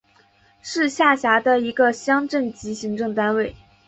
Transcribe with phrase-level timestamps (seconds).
[0.63, 3.55] 是下辖的一个乡镇级行政单位。